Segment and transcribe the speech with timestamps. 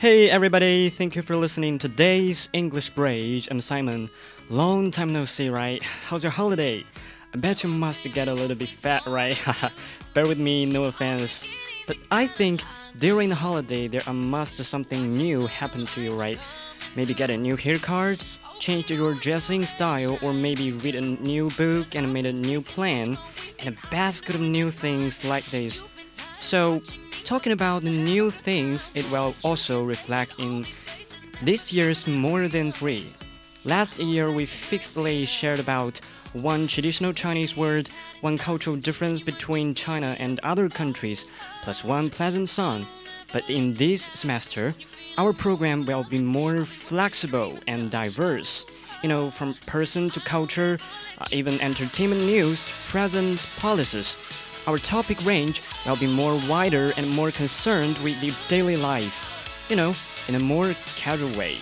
[0.00, 3.48] Hey everybody, thank you for listening to today's English Bridge.
[3.50, 4.08] I'm Simon.
[4.48, 5.82] Long time no see, right?
[6.06, 6.84] How's your holiday?
[7.34, 9.36] I bet you must get a little bit fat, right?
[10.14, 11.48] Bear with me, no offense.
[11.88, 12.62] But I think
[12.96, 16.40] during the holiday there must something new happen to you, right?
[16.94, 18.22] Maybe get a new haircut,
[18.60, 23.18] change your dressing style, or maybe read a new book and made a new plan,
[23.58, 25.82] and a basket of new things like this.
[26.38, 26.78] So
[27.28, 30.62] talking about the new things, it will also reflect in
[31.42, 33.12] this year's more than three.
[33.66, 36.00] Last year, we fixedly shared about
[36.40, 37.90] one traditional Chinese word,
[38.22, 41.26] one cultural difference between China and other countries,
[41.62, 42.86] plus one pleasant song.
[43.30, 44.72] But in this semester,
[45.18, 48.64] our program will be more flexible and diverse.
[49.02, 50.78] You know, from person to culture,
[51.18, 57.30] uh, even entertainment news, present policies our topic range will be more wider and more
[57.30, 59.94] concerned with the daily life, you know,
[60.28, 61.56] in a more casual way.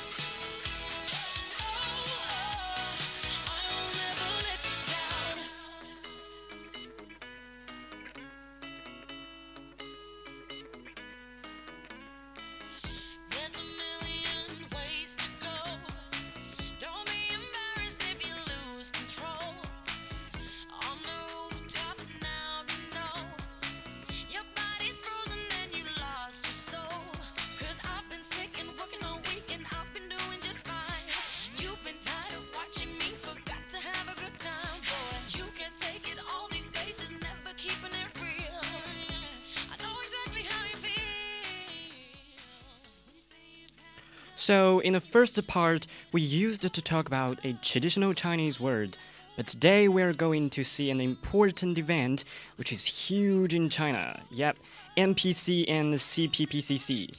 [44.46, 48.98] So, in the first part, we used to talk about a traditional Chinese word,
[49.38, 52.24] but today we're going to see an important event
[52.58, 54.20] which is huge in China.
[54.32, 54.56] Yep,
[54.98, 57.10] NPC and CPPCC.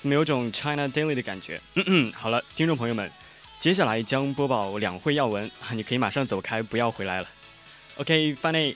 [0.00, 1.60] 怎么有种 China Daily 的感觉？
[1.74, 3.10] 嗯嗯，好了，听众朋友们，
[3.60, 7.28] 接下来将播报两会要闻，你可以马上走开，不要回来了。
[7.98, 8.74] OK，funny。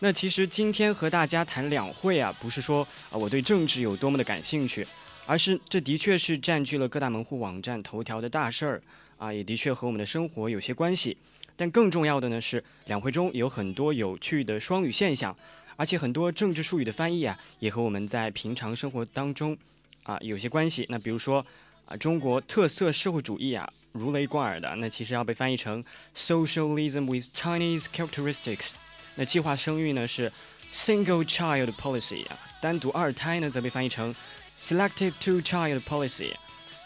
[0.00, 4.86] 那其实今天和大家谈两会啊，不是说啊我对政治有多么的感兴趣。
[5.25, 8.83] 而是这的确是占据了各大门户网站头条的大事儿
[9.17, 11.17] 啊，也的确和我们的生活有些关系。
[11.55, 15.35] 但更重要的呢是，两会中有很多有趣的双语现象，
[15.75, 19.55] 而且很多政治术语的翻译啊，也和我们在平常生活当中
[20.03, 20.85] 啊有些关系。
[20.89, 21.45] 那比如说
[21.85, 25.83] 啊，中国特色社会主义啊，如雷贯耳的，那其实要被翻译成
[26.15, 28.71] socialism with Chinese characteristics。
[29.15, 30.31] 那计划生育呢是
[30.73, 34.13] single child policy 啊，单独二胎呢则被翻译成。
[34.57, 36.33] Selective two-child policy，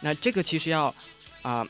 [0.01, 0.94] 那这个其实要
[1.41, 1.67] 啊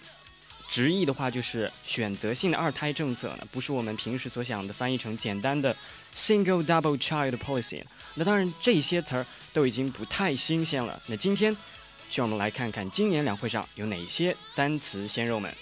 [0.70, 5.76] 直译的话就是选择性的二胎政策呢，不是我们平时所想的翻译成简单的
[6.16, 7.84] single double child policy。
[8.16, 11.02] 那当然这些词儿都已经不太新鲜了。
[11.08, 11.56] 那今天
[12.10, 15.54] 就让我们来看看今年两会上有哪些单词鲜肉们。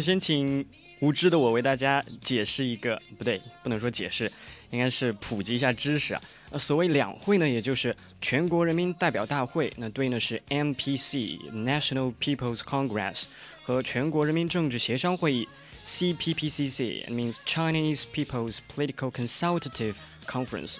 [0.00, 0.64] 先请
[1.00, 4.30] 无知的我为大家解释一个，不对，不能说解释，
[4.70, 6.22] 应该是普及一下知识啊。
[6.50, 13.24] 那所谓两会呢，也就是全国人民代表大会，那对应的是 NPC（National People's Congress）
[13.62, 15.48] 和全国人民政治协商会议
[15.86, 19.94] （CPPCC），means Chinese People's Political Consultative
[20.26, 20.78] Conference。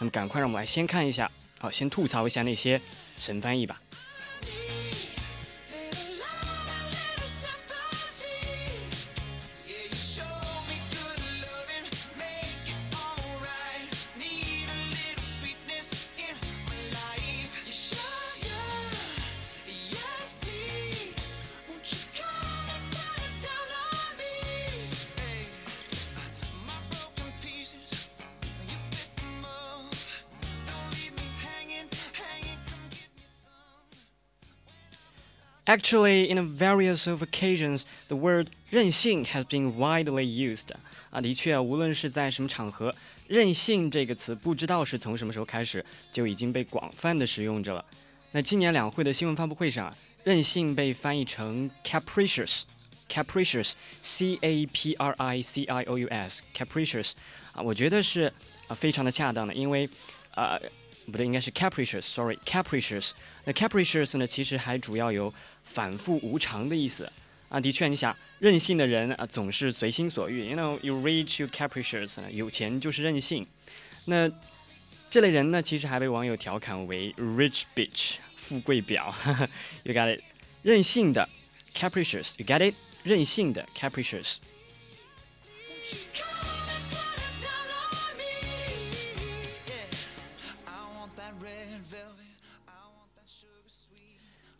[0.00, 2.80] 那么，赶快让我们来先看一下，好，先吐槽一下那些
[3.16, 3.76] 神翻译吧。
[35.66, 40.68] Actually, in various of occasions, the word 任性 has been widely used.
[41.10, 42.94] 啊，的确，无论是在什么场合，
[43.28, 45.82] 任性这个词不知道是从什么时候开始
[46.12, 47.82] 就已经被广泛的使用着了。
[48.32, 49.90] 那今年两会的新闻发布会上，
[50.24, 57.12] 任性被翻译成 capricious，capricious，c a p r i c i o u s，capricious
[57.54, 58.30] 啊，我觉得是
[58.68, 59.88] 啊非常的恰当的，因为
[60.34, 60.60] 啊
[61.06, 63.12] 不对，应该是 capricious，sorry，capricious。
[63.44, 67.10] 那 capricious 呢，其实还主要有反复无常的意思
[67.48, 67.60] 啊。
[67.60, 70.48] 的确，你想任性的人啊，总是随心所欲。
[70.48, 72.18] You know, you rich, you capricious。
[72.30, 73.46] 有钱就是任性。
[74.06, 74.30] 那
[75.10, 79.12] 这类人呢，其实还被网友调侃为 rich bitch，富贵婊。
[79.84, 80.22] You got it，
[80.62, 81.28] 任性的
[81.74, 82.34] capricious。
[82.38, 84.36] You got it，任性的 capricious。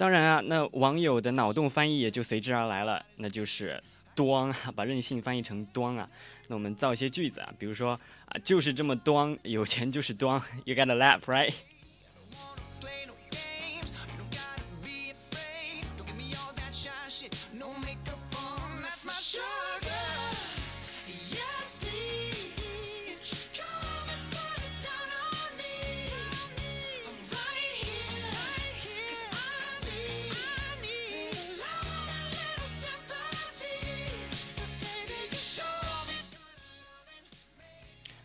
[0.05, 3.83] 当然啊，那网友的脑洞翻译也就随之而来了，那就是
[4.15, 6.07] “端”，啊把任性翻译成“端”啊。
[6.47, 10.39] 那我们造一些句子啊，比如说啊，就是这么端，有钱就是端。
[10.67, 11.55] You got a laugh, right?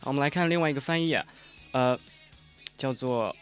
[0.10, 1.16] 我们来看另外一个翻译，
[1.72, 1.98] 呃，
[2.76, 3.36] 叫做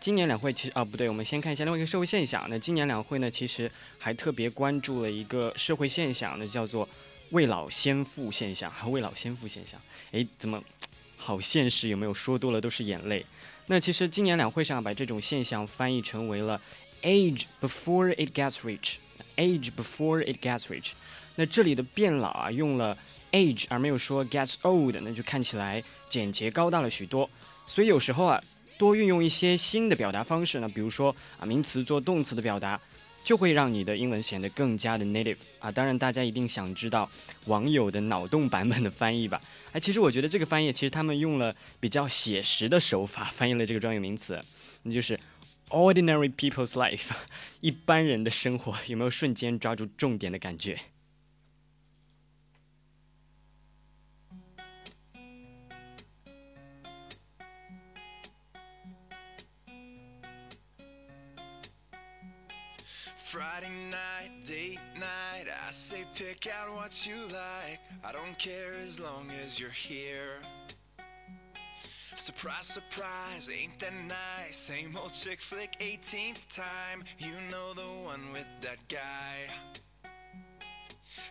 [0.00, 2.46] 今年两会其实啊不对，我们先看一下另外一个社会现象。
[2.48, 6.88] 那今年两会呢，其实还特别关注了一个社会现象，那叫做
[7.28, 8.72] 未老先富现象。
[8.90, 9.78] 未老先富现象，
[10.12, 10.64] 诶，怎么
[11.18, 11.88] 好现实？
[11.90, 13.26] 有没有说多了都是眼泪？
[13.66, 16.58] 那其实今年两会上把这种现象翻译成为了
[17.02, 20.92] age before it gets rich，age before it gets rich。
[21.34, 22.96] 那这里的变老啊，用了。
[23.34, 27.28] Age 而没有说 gets old，那就看起来简洁高大了许多。
[27.66, 28.40] 所以有时候啊，
[28.78, 32.80] 多运用一些新的表达方式呢，比如说啊名词做动词的表达，
[33.24, 35.70] 就会让你的英文显得更加的 native 啊。
[35.70, 37.10] 当然，大家一定想知道
[37.46, 39.40] 网友的脑洞版本的翻译吧？
[39.72, 44.40] 哎，其实我觉得这个翻译其实他们用了比较写实的手法翻译了这个专有名词，
[44.82, 45.18] 那就是
[45.70, 47.10] ordinary people's life，
[47.60, 50.78] 一般人的生活，有没有瞬间抓住重点的感觉
[65.93, 67.79] say pick out what you like.
[68.03, 70.41] I don't care as long as you're here.
[71.75, 74.55] Surprise, surprise, ain't that nice?
[74.55, 77.03] Same old chick flick, 18th time.
[77.17, 80.09] You know the one with that guy.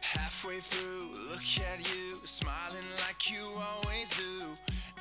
[0.01, 4.47] Halfway through, look at you, smiling like you always do.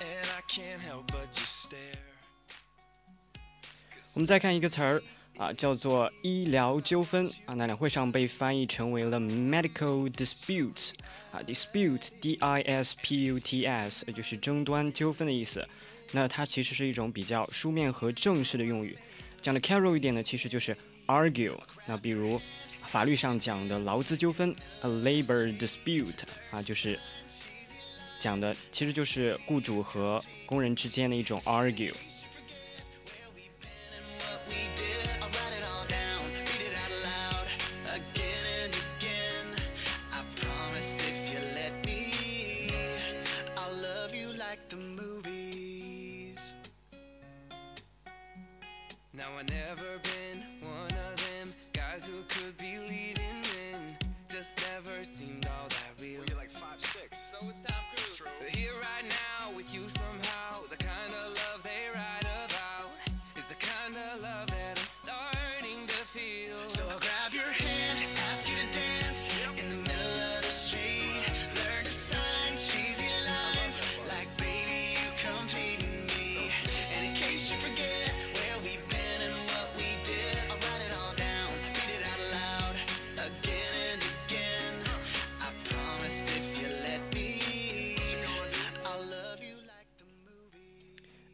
[0.02, 2.04] And I can't help but just stare.
[4.16, 5.02] 我们再看一个词儿。
[5.39, 10.91] 啊，叫做医疗纠纷啊，那两会上被翻译成为了 medical dispute
[11.33, 15.67] 啊，dispute，d i s p u t s，也就是争端、纠纷的意思。
[16.13, 18.97] 那它其实是一种比较书面和正式的用语。
[19.41, 20.77] 讲的 casual 一点呢，其实就是
[21.07, 21.59] argue。
[21.87, 22.39] 那比如
[22.87, 26.21] 法律上讲的劳资纠纷，a labor dispute
[26.51, 27.01] 啊，就是
[28.21, 31.95] 讲的其实就是雇主和工人之间的一种 argue。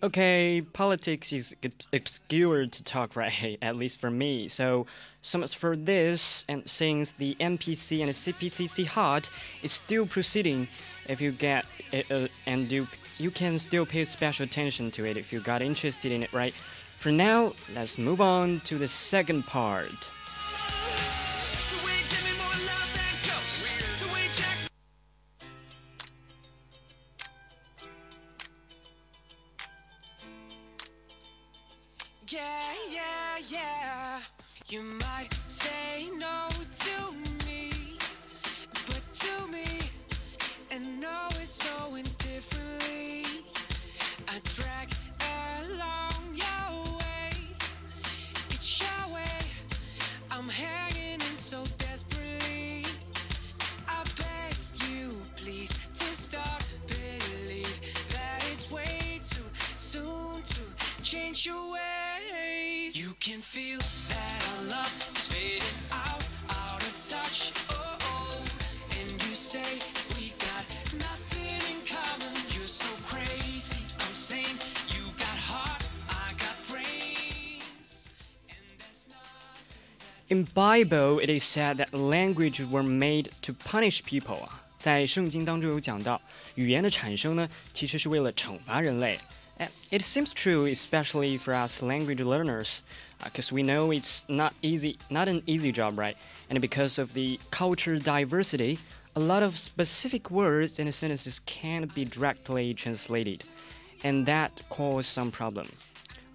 [0.09, 1.55] Okay, politics is
[1.93, 4.49] obscure to talk right, at least for me.
[4.49, 4.87] So,
[5.21, 6.47] so much for this.
[6.49, 9.29] And since the MPC and the CPCC hot
[9.63, 10.67] is still proceeding,
[11.11, 12.89] if you get it, uh, and you
[13.19, 16.55] you can still pay special attention to it if you got interested in it, right?
[16.55, 20.11] For now, let's move on to the second part.
[32.31, 32.43] Yeah,
[32.93, 34.21] yeah, yeah.
[34.69, 37.13] You might say no to
[37.47, 37.71] me,
[38.85, 39.65] but to me,
[40.71, 43.25] and no is so indifferently.
[44.29, 44.91] I drag
[45.57, 47.33] along your way.
[48.51, 49.41] It's your way.
[50.31, 52.85] I'm hanging in so desperately.
[53.89, 54.55] I beg
[54.91, 56.68] you, please, to start.
[61.08, 62.96] change your ways.
[62.96, 67.52] You can feel that our love is fading out, out of touch.
[67.70, 68.44] Oh, oh.
[69.00, 69.64] and you say
[70.16, 70.66] we got
[71.00, 72.34] nothing in common.
[72.54, 74.56] You're so crazy, I'm saying
[74.94, 78.08] you got heart, I got brains.
[78.50, 79.18] And that's not
[80.30, 86.22] In Bible, it is said that language were made to punish people 啊，在圣经当中有讲到，
[86.56, 89.20] 语言的产生呢，其实是为了惩罚人类。
[89.92, 92.82] It seems true, especially for us language learners,
[93.24, 96.18] because uh, we know it's not easy, not an easy job, right?
[96.50, 98.80] And because of the culture diversity,
[99.16, 103.44] a lot of specific words and sentences can't be directly translated,
[104.04, 105.68] and that causes some problem.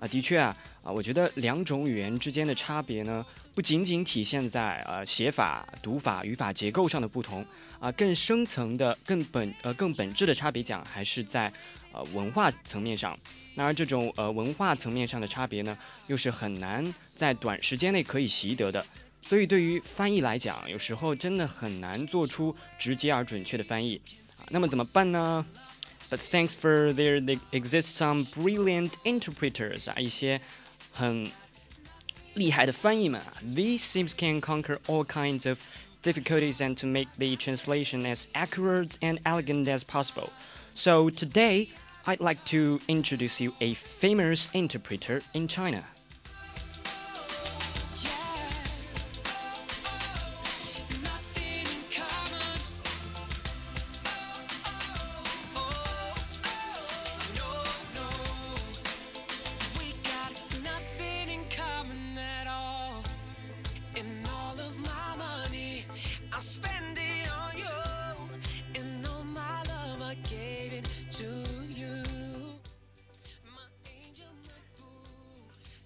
[0.00, 7.44] 啊，的确啊，啊，我觉得两种语言之间的差别呢，不仅仅体现在呃写法、读法、语法结构上的不同
[7.82, 11.52] 啊，更深层的、更本呃更本质的差别讲，还是在
[11.92, 13.16] 呃文化层面上。
[13.54, 18.84] 那而这种呃文化层面上的差别呢，又是很难在短时间内可以习得的。
[19.20, 24.00] 所以对于翻译来讲，有时候真的很难做出直接而准确的翻译
[24.38, 24.46] 啊。
[24.50, 25.44] 那么怎么办呢？
[26.08, 30.40] But thanks for there, there exist some brilliant interpreters 啊，一些
[30.92, 31.28] 很
[32.34, 33.34] 厉害的翻译们啊。
[33.42, 35.58] These sims can conquer all kinds of
[36.03, 40.29] difficulties and to make the translation as accurate and elegant as possible.
[40.75, 41.69] So today,
[42.05, 45.85] I'd like to introduce you a famous interpreter in China.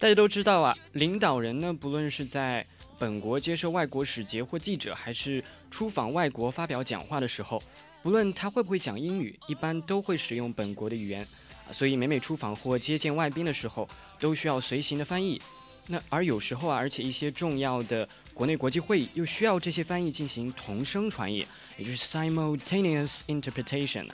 [0.00, 2.64] 大家都知道啊，领导人呢，不论是在
[3.00, 7.60] 本国接受外国使节或记者，还是出访外国发表讲话的时候，
[8.00, 11.26] 不论他会不会讲英语，一般都会使用本国的语言。
[11.72, 13.88] 所以每每出访或接见外宾的时候，
[14.20, 15.40] 都需要随行的翻译。
[15.88, 21.44] 那而有时候啊，而且一些重要的国内国际会议又需要这些翻译进行同声传译，
[21.76, 24.06] 也就是 simultaneous interpretation。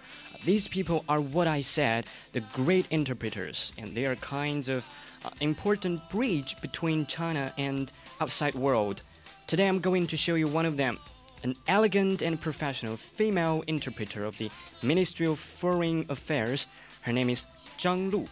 [0.47, 4.83] These people are what I said, the great interpreters, and they are kinds of
[5.40, 9.02] important bridge between China and outside world.
[9.47, 10.99] Today I'm going to show you one of them,
[11.43, 14.50] an elegant and professional female interpreter of the
[14.83, 16.66] Ministry of Foreign Affairs.
[17.02, 17.47] Her name is
[17.78, 18.26] Zhang Lu.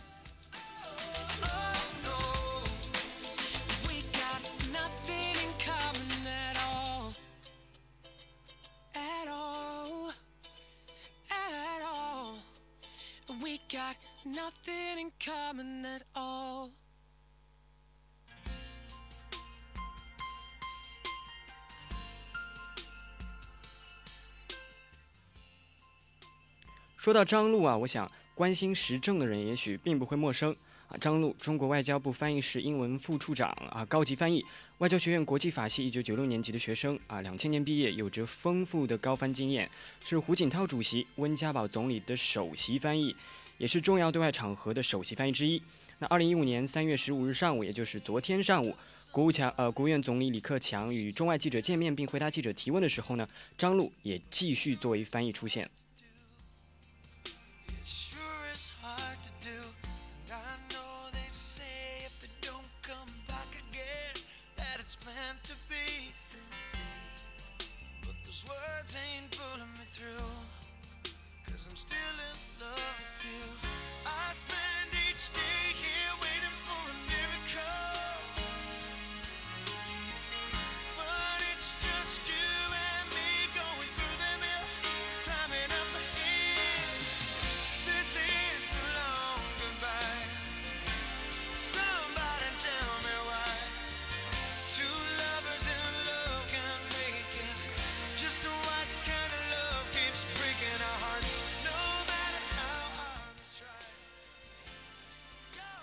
[27.02, 30.54] 说到张璐啊，我想关心时政的人也许并不会陌生
[30.86, 30.96] 啊。
[31.00, 34.40] 张璐，中国外交部翻译室英文副处长啊，高级翻译，
[34.78, 39.68] 外交学院国际法系一九九六年级的学生啊，两千年毕业，有着丰富的高翻经验，
[40.04, 43.16] 是胡锦涛主席、温家宝总理的首席翻译。
[43.58, 45.60] 也是重要对外场合的首席翻译之一。
[45.98, 48.76] 那二零一五年三月十五日上午，也就是昨天上午，
[49.10, 53.28] 国务强呃国务院总理李克强与中外记者见面并回答记者提问的时候呢，
[53.58, 55.68] 张璐也继续作为翻译出现。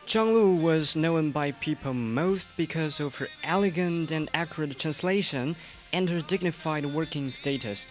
[0.09, 5.55] Zhang Lu was known by people most because of her elegant and accurate translation
[5.93, 7.85] and her dignified working status.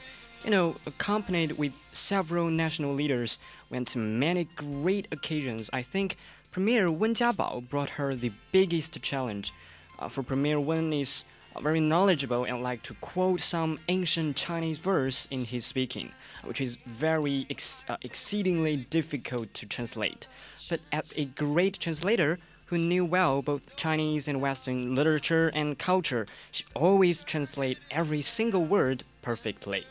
[0.44, 3.38] You know, accompanied with several national leaders,
[3.70, 5.70] went to many great occasions.
[5.72, 6.16] I think
[6.50, 9.52] Premier Wen Jiabao brought her the biggest challenge.
[10.00, 11.24] Uh, for Premier Wen is
[11.62, 16.10] very knowledgeable and like to quote some ancient Chinese verse in his speaking,
[16.42, 20.26] which is very ex uh, exceedingly difficult to translate.
[20.68, 26.26] But as a great translator who knew well both Chinese and Western literature and culture,
[26.50, 29.84] she always translate every single word perfectly.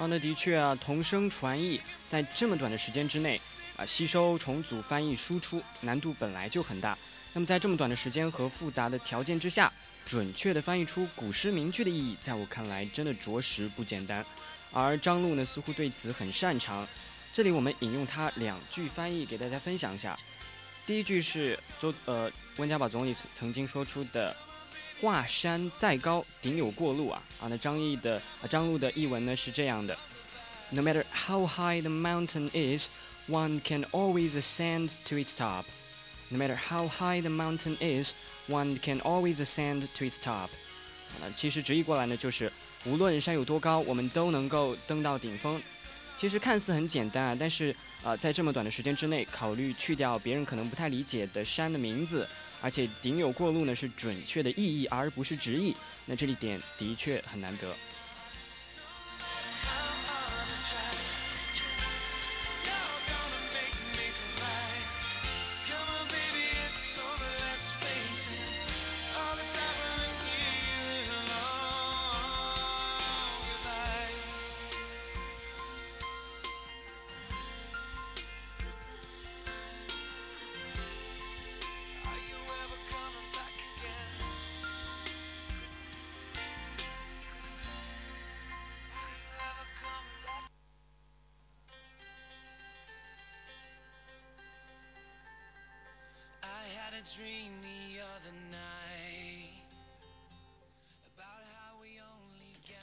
[0.00, 3.38] 啊，那的确啊，同声传译在这么短的时间之内
[3.76, 6.96] 啊，吸收、重组、翻译、输出，难度本来就很大。
[7.34, 9.70] 那么在这么短的时间和复杂的条件之下，
[10.06, 14.24] 准确的翻译出古诗名句的意义，在我看来真的着实不简单。
[14.72, 16.88] 而张璐呢，似乎对此很擅长。
[17.34, 20.18] 这里我们引用他两句翻译给大家分享一下。
[20.86, 24.34] 第一句是周呃温家宝总理曾经说出的。
[25.00, 27.22] 华山再高，顶有过路啊！
[27.40, 29.96] 啊，那张译的啊张璐的译文呢是这样的
[30.70, 32.88] ：No matter how high the mountain is,
[33.28, 35.64] one can always ascend to its top.
[36.28, 38.12] No matter how high the mountain is,
[38.48, 40.50] one can always ascend to its top.
[41.20, 42.52] 那其实直译过来呢，就是
[42.84, 45.60] 无论山有多高，我们都能够登到顶峰。
[46.20, 52.28] 其实看似很简单啊，但是呃，在这么短的时间之内，考虑去掉别人可能不太理解的山的名字。
[52.60, 55.74] 而且“顶有过路”呢是准确的意义，而不是直译。
[56.04, 57.74] 那这一点的确很难得。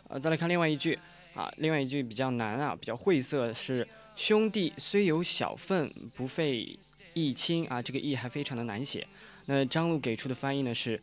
[0.10, 0.98] 呃，再来看另外一句
[1.36, 6.66] 啊，另外一句比较难啊，比较晦涩，是兄弟虽有小份，不费
[7.14, 9.06] 义亲啊，这个义还非常的难写。
[9.48, 11.02] 那张璐给出的翻译呢是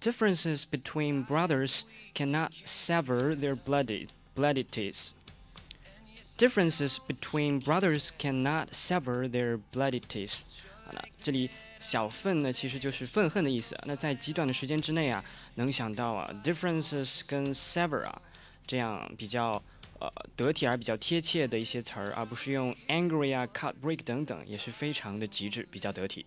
[0.00, 1.82] ，differences between brothers
[2.14, 5.10] cannot sever their bloody bloodities。
[6.38, 10.42] Differences between brothers cannot sever their bloody teeth。
[10.84, 11.48] 好了，这里
[11.80, 13.74] 小愤呢，其实就是愤恨的意思。
[13.86, 18.20] 那在极短的时间之内啊，能想到啊，differences 跟 sever 啊，
[18.66, 19.50] 这样比较
[19.98, 26.26] 呃得体而比较贴切的一些词儿，而不是用 angry 啊、cut、break 等等，也是非常的极致，比较得体。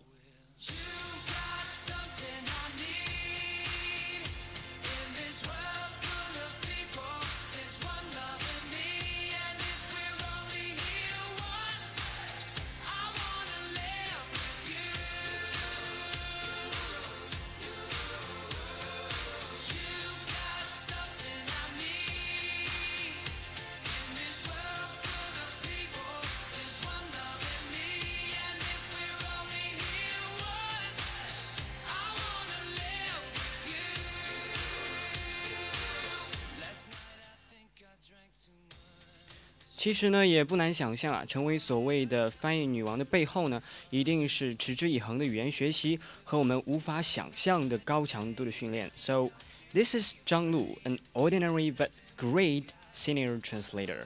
[39.89, 48.87] 其实呢，也不难想象啊，成为所谓的翻译女王的背后呢，一定是持之以恒的语言学习和我们无法想象的高强度的训练。
[48.95, 49.31] So
[49.73, 54.05] this is Zhang Lu, an ordinary but great senior translator.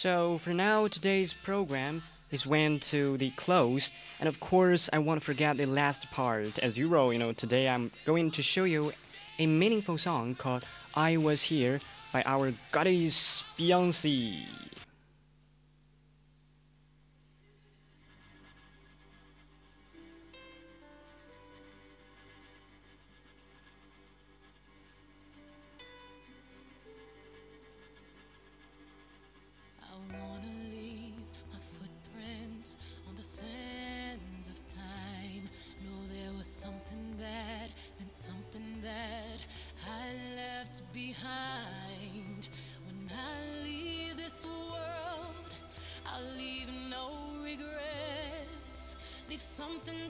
[0.00, 5.22] So for now, today's program is went to the close, and of course, I won't
[5.22, 6.58] forget the last part.
[6.60, 8.92] As usual, you know, today I'm going to show you
[9.38, 10.64] a meaningful song called
[10.96, 11.80] "I Was Here"
[12.14, 14.59] by our goddess Beyonce.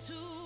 [0.01, 0.40] To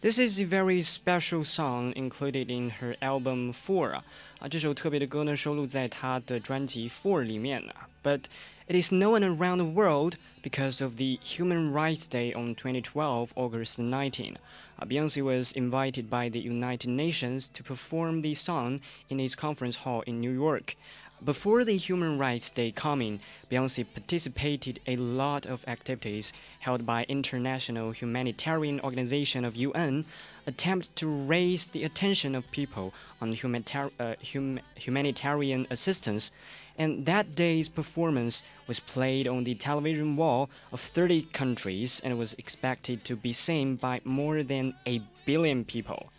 [0.00, 4.02] This is a very special song included in her album Four
[4.38, 7.72] 啊，这首特别的歌呢收录在她的专辑 Four 里面呢。
[8.02, 8.24] But
[8.68, 13.80] it is known around the world because of the Human Rights Day on 2012, August
[13.80, 14.36] 19.
[14.76, 19.84] Uh, Beyonce was invited by the United Nations to perform the song in its conference
[19.84, 20.76] hall in New York.
[21.23, 27.91] Before the Human Rights Day coming, Beyonce participated a lot of activities held by International
[27.91, 30.05] Humanitarian Organization of UN,
[30.47, 36.31] attempts to raise the attention of people on humanitar uh, hum humanitarian assistance.
[36.77, 42.33] And that day's performance was played on the television wall of 30 countries and was
[42.35, 46.13] expected to be seen by more than a billion people.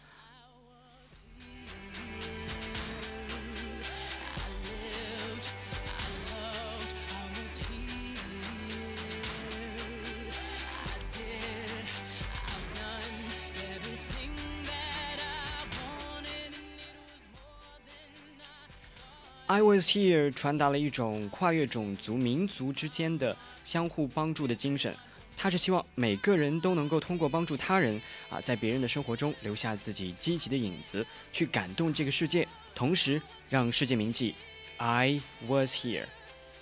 [19.50, 24.94] I was here 传达了一种跨越种族、民族之间的相互帮助的精神。
[25.36, 34.36] 他是希望每个人都能够通过帮助他人啊，在别人的生活中留下自己积极的影子，去感动这个世界，同时让世界铭记
[34.76, 36.04] I was here。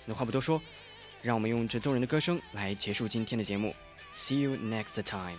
[0.07, 0.59] 那话不多说，
[1.21, 3.71] 让我们用这动人的歌声来结束今天的节目。
[4.15, 5.37] See you next time.